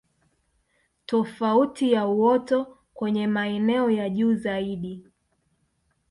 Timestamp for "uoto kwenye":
2.07-3.27